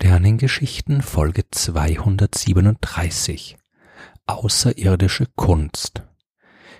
[0.00, 3.56] Sternengeschichten Folge 237
[4.26, 6.04] Außerirdische Kunst.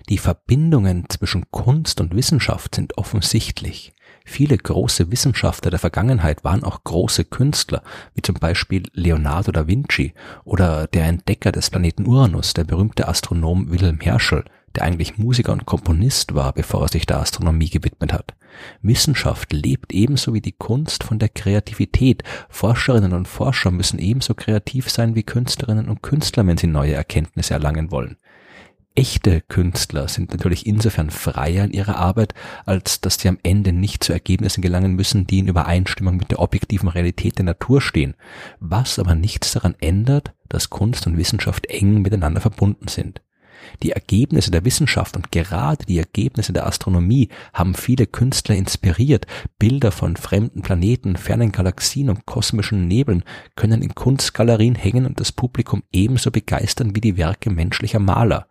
[0.09, 3.93] Die Verbindungen zwischen Kunst und Wissenschaft sind offensichtlich.
[4.25, 7.83] Viele große Wissenschaftler der Vergangenheit waren auch große Künstler,
[8.15, 13.69] wie zum Beispiel Leonardo da Vinci oder der Entdecker des Planeten Uranus, der berühmte Astronom
[13.69, 14.45] Wilhelm Herschel,
[14.79, 18.35] der eigentlich Musiker und Komponist war, bevor er sich der Astronomie gewidmet hat.
[18.81, 22.23] Wissenschaft lebt ebenso wie die Kunst von der Kreativität.
[22.49, 27.55] Forscherinnen und Forscher müssen ebenso kreativ sein wie Künstlerinnen und Künstler, wenn sie neue Erkenntnisse
[27.55, 28.19] erlangen wollen.
[28.95, 34.05] Echte Künstler sind natürlich insofern freier in ihrer Arbeit, als dass sie am Ende nicht
[34.05, 38.15] zu Ergebnissen gelangen müssen, die in Übereinstimmung mit der objektiven Realität der Natur stehen,
[38.61, 43.23] was aber nichts daran ändert, dass Kunst und Wissenschaft eng miteinander verbunden sind.
[43.83, 49.27] Die Ergebnisse der Wissenschaft und gerade die Ergebnisse der Astronomie haben viele Künstler inspiriert.
[49.59, 53.25] Bilder von fremden Planeten, fernen Galaxien und kosmischen Nebeln
[53.57, 58.49] können in Kunstgalerien hängen und das Publikum ebenso begeistern wie die Werke menschlicher Maler.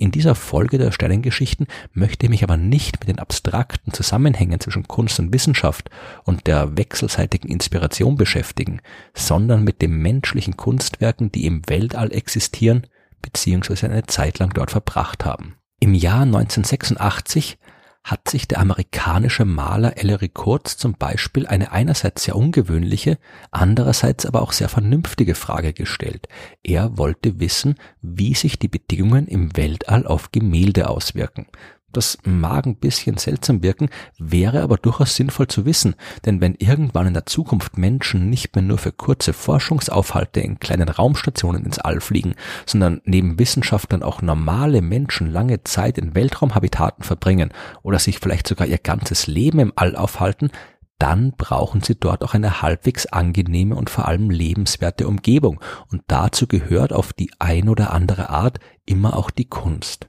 [0.00, 4.86] In dieser Folge der Sternengeschichten möchte ich mich aber nicht mit den abstrakten Zusammenhängen zwischen
[4.86, 5.90] Kunst und Wissenschaft
[6.22, 8.80] und der wechselseitigen Inspiration beschäftigen,
[9.12, 12.86] sondern mit den menschlichen Kunstwerken, die im Weltall existieren
[13.22, 15.56] beziehungsweise eine Zeit lang dort verbracht haben.
[15.80, 17.58] Im Jahr 1986
[18.04, 23.18] hat sich der amerikanische Maler Ellery Kurz zum Beispiel eine einerseits sehr ungewöhnliche,
[23.50, 26.26] andererseits aber auch sehr vernünftige Frage gestellt.
[26.62, 31.46] Er wollte wissen, wie sich die Bedingungen im Weltall auf Gemälde auswirken.
[31.92, 35.94] Das mag ein bisschen seltsam wirken, wäre aber durchaus sinnvoll zu wissen,
[36.26, 40.90] denn wenn irgendwann in der Zukunft Menschen nicht mehr nur für kurze Forschungsaufhalte in kleinen
[40.90, 42.34] Raumstationen ins All fliegen,
[42.66, 47.52] sondern neben Wissenschaftlern auch normale Menschen lange Zeit in Weltraumhabitaten verbringen
[47.82, 50.50] oder sich vielleicht sogar ihr ganzes Leben im All aufhalten,
[50.98, 55.60] dann brauchen sie dort auch eine halbwegs angenehme und vor allem lebenswerte Umgebung,
[55.90, 60.08] und dazu gehört auf die ein oder andere Art immer auch die Kunst.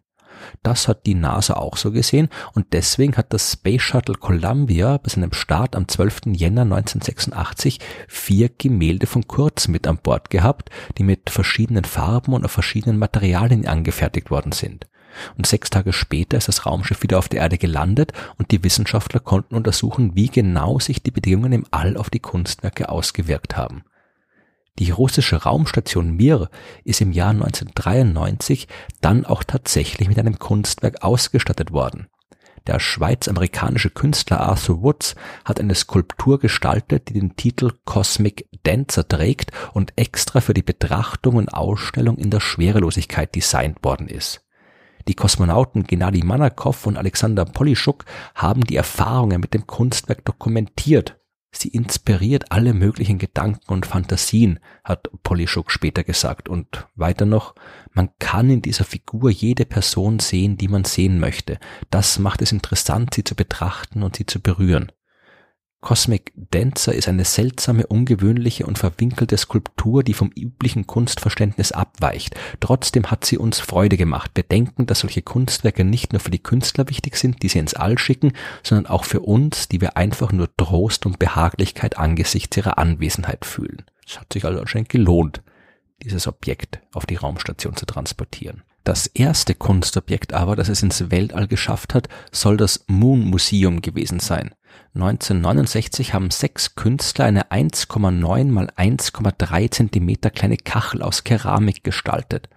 [0.63, 5.09] Das hat die NASA auch so gesehen und deswegen hat das Space Shuttle Columbia bei
[5.09, 6.21] seinem Start am 12.
[6.27, 12.45] Jänner 1986 vier Gemälde von Kurz mit an Bord gehabt, die mit verschiedenen Farben und
[12.45, 14.87] auf verschiedenen Materialien angefertigt worden sind.
[15.37, 19.19] Und sechs Tage später ist das Raumschiff wieder auf der Erde gelandet und die Wissenschaftler
[19.19, 23.83] konnten untersuchen, wie genau sich die Bedingungen im All auf die Kunstwerke ausgewirkt haben.
[24.79, 26.49] Die russische Raumstation Mir
[26.85, 28.69] ist im Jahr 1993
[29.01, 32.07] dann auch tatsächlich mit einem Kunstwerk ausgestattet worden.
[32.65, 39.51] Der schweiz-amerikanische Künstler Arthur Woods hat eine Skulptur gestaltet, die den Titel Cosmic Dancer trägt
[39.73, 44.45] und extra für die Betrachtung und Ausstellung in der Schwerelosigkeit designt worden ist.
[45.09, 51.18] Die Kosmonauten Gennady Manakow und Alexander Polischuk haben die Erfahrungen mit dem Kunstwerk dokumentiert
[51.51, 56.47] Sie inspiriert alle möglichen Gedanken und Fantasien, hat Polischuk später gesagt.
[56.47, 57.55] Und weiter noch,
[57.91, 61.59] man kann in dieser Figur jede Person sehen, die man sehen möchte.
[61.89, 64.91] Das macht es interessant, sie zu betrachten und sie zu berühren.
[65.81, 72.35] Cosmic Dancer ist eine seltsame, ungewöhnliche und verwinkelte Skulptur, die vom üblichen Kunstverständnis abweicht.
[72.59, 74.31] Trotzdem hat sie uns Freude gemacht.
[74.33, 77.75] Wir denken, dass solche Kunstwerke nicht nur für die Künstler wichtig sind, die sie ins
[77.75, 82.77] All schicken, sondern auch für uns, die wir einfach nur Trost und Behaglichkeit angesichts ihrer
[82.77, 83.85] Anwesenheit fühlen.
[84.05, 85.41] Es hat sich also anscheinend gelohnt,
[86.03, 88.63] dieses Objekt auf die Raumstation zu transportieren.
[88.83, 94.19] Das erste Kunstobjekt aber, das es ins Weltall geschafft hat, soll das Moon Museum gewesen
[94.19, 94.55] sein.
[94.95, 102.49] 1969 haben sechs Künstler eine 1,9 mal 1,3 Zentimeter kleine Kachel aus Keramik gestaltet.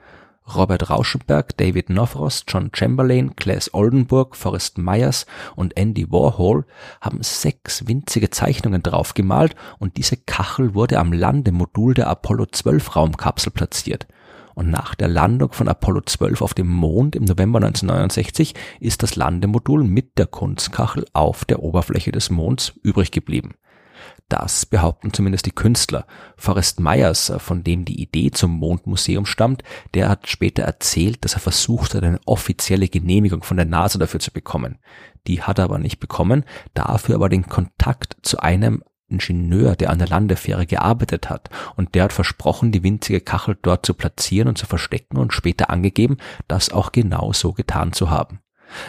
[0.55, 6.65] Robert Rauschenberg, David Novros, John Chamberlain, Claes Oldenburg, Forrest Myers und Andy Warhol
[7.01, 13.53] haben sechs winzige Zeichnungen draufgemalt und diese Kachel wurde am Landemodul der Apollo 12 Raumkapsel
[13.53, 14.07] platziert.
[14.55, 19.17] Und nach der Landung von Apollo 12 auf dem Mond im November 1969 ist das
[19.17, 23.55] Landemodul mit der Kunstkachel auf der Oberfläche des Monds übrig geblieben.
[24.29, 26.07] Das behaupten zumindest die Künstler.
[26.37, 29.63] Forrest Myers, von dem die Idee zum Mondmuseum stammt,
[29.95, 34.21] der hat später erzählt, dass er versucht hat, eine offizielle Genehmigung von der NASA dafür
[34.21, 34.79] zu bekommen.
[35.27, 36.45] Die hat er aber nicht bekommen,
[36.75, 38.83] dafür aber den Kontakt zu einem
[39.13, 43.85] Ingenieur, der an der Landefähre gearbeitet hat, und der hat versprochen, die winzige Kachel dort
[43.87, 46.17] zu platzieren und zu verstecken und später angegeben,
[46.49, 48.41] das auch genau so getan zu haben.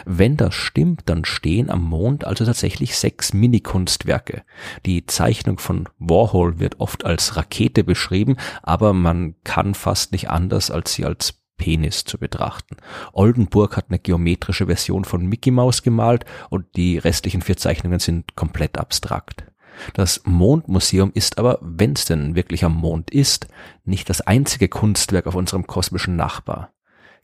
[0.06, 4.42] Wenn das stimmt, dann stehen am Mond also tatsächlich sechs Mini-Kunstwerke.
[4.86, 10.70] Die Zeichnung von Warhol wird oft als Rakete beschrieben, aber man kann fast nicht anders,
[10.70, 12.76] als sie als Penis zu betrachten.
[13.12, 18.34] Oldenburg hat eine geometrische Version von Mickey Mouse gemalt und die restlichen vier Zeichnungen sind
[18.34, 19.43] komplett abstrakt.
[19.92, 23.48] Das Mondmuseum ist aber, wenn es denn wirklich am Mond ist,
[23.84, 26.72] nicht das einzige Kunstwerk auf unserem kosmischen Nachbar.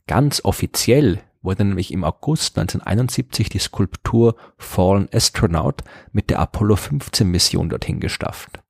[0.07, 5.83] Ganz offiziell wurde nämlich im August 1971 die Skulptur Fallen Astronaut
[6.13, 8.61] mit der Apollo 15 Mission dorthin gestafft.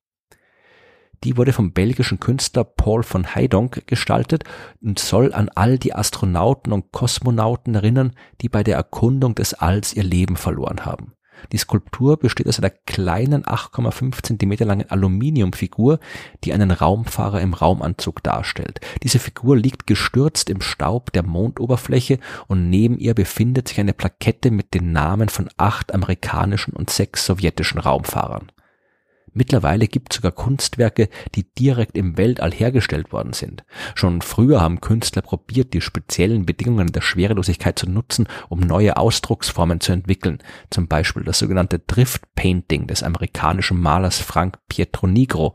[1.24, 4.44] Die wurde vom belgischen Künstler Paul von Heidonk gestaltet
[4.80, 9.92] und soll an all die Astronauten und Kosmonauten erinnern, die bei der Erkundung des Alls
[9.92, 11.12] ihr Leben verloren haben.
[11.52, 16.00] Die Skulptur besteht aus einer kleinen 8,5 Zentimeter langen Aluminiumfigur,
[16.44, 18.80] die einen Raumfahrer im Raumanzug darstellt.
[19.02, 24.50] Diese Figur liegt gestürzt im Staub der Mondoberfläche und neben ihr befindet sich eine Plakette
[24.50, 28.52] mit den Namen von acht amerikanischen und sechs sowjetischen Raumfahrern.
[29.32, 33.64] Mittlerweile gibt es sogar Kunstwerke, die direkt im Weltall hergestellt worden sind.
[33.94, 39.80] Schon früher haben Künstler probiert, die speziellen Bedingungen der Schwerelosigkeit zu nutzen, um neue Ausdrucksformen
[39.80, 40.38] zu entwickeln.
[40.70, 45.54] Zum Beispiel das sogenannte Drift Painting des amerikanischen Malers Frank Pietronigro,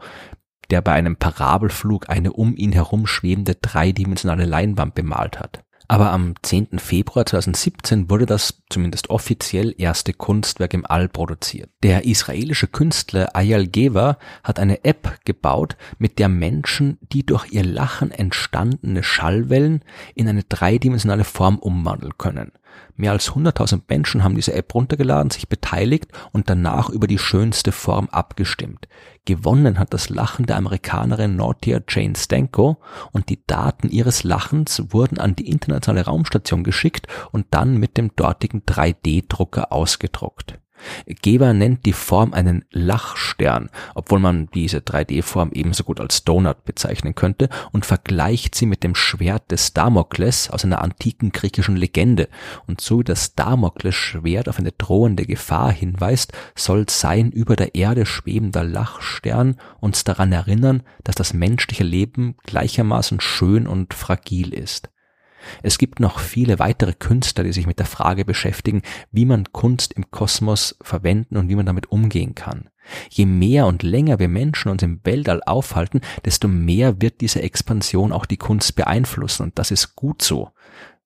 [0.70, 5.65] der bei einem Parabelflug eine um ihn herum schwebende dreidimensionale Leinwand bemalt hat.
[5.88, 6.80] Aber am 10.
[6.80, 11.70] Februar 2017 wurde das zumindest offiziell erste Kunstwerk im All produziert.
[11.84, 17.64] Der israelische Künstler Ayal Geva hat eine App gebaut, mit der Menschen die durch ihr
[17.64, 19.84] Lachen entstandene Schallwellen
[20.16, 22.52] in eine dreidimensionale Form umwandeln können.
[22.96, 27.72] Mehr als 100.000 Menschen haben diese App runtergeladen, sich beteiligt und danach über die schönste
[27.72, 28.88] Form abgestimmt.
[29.26, 32.78] Gewonnen hat das Lachen der Amerikanerin Nortia Jane Stanko
[33.12, 38.16] und die Daten ihres Lachens wurden an die internationale Raumstation geschickt und dann mit dem
[38.16, 40.60] dortigen 3D-Drucker ausgedruckt.
[41.06, 47.16] Geber nennt die Form einen Lachstern, obwohl man diese 3D-Form ebenso gut als Donut bezeichnen
[47.16, 52.30] könnte und vergleicht sie mit dem Schwert des Damokles aus einer antiken griechischen Legende.
[52.68, 58.64] Und so das Damokles-Schwert auf eine drohende Gefahr hinweist, soll sein über der Erde schwebender
[58.64, 64.90] Lachstern uns daran erinnern, dass das menschliche Leben gleichermaßen schön und fragil ist.
[65.64, 68.82] Es gibt noch viele weitere Künstler, die sich mit der Frage beschäftigen,
[69.12, 72.70] wie man Kunst im Kosmos verwenden und wie man damit umgehen kann.
[73.10, 78.12] Je mehr und länger wir Menschen uns im Weltall aufhalten, desto mehr wird diese Expansion
[78.12, 80.52] auch die Kunst beeinflussen und das ist gut so.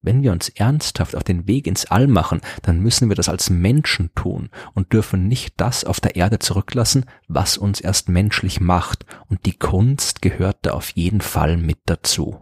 [0.01, 3.49] Wenn wir uns ernsthaft auf den Weg ins All machen, dann müssen wir das als
[3.49, 9.05] Menschen tun und dürfen nicht das auf der Erde zurücklassen, was uns erst menschlich macht,
[9.27, 12.37] und die Kunst gehört da auf jeden Fall mit dazu.